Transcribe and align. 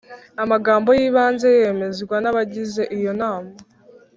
Amagambo 0.43 0.89
y’ibanze 0.97 1.47
yemezwa 1.59 2.15
n’abagize 2.19 2.83
iyo 2.97 3.11
nama, 3.21 3.51